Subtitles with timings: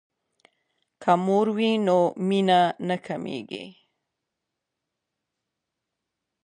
[1.01, 3.65] که مور وي نو مینه نه کمیږي.